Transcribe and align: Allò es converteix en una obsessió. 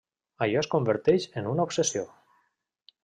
Allò 0.45 0.61
es 0.61 0.69
converteix 0.71 1.27
en 1.41 1.51
una 1.51 1.67
obsessió. 1.69 2.07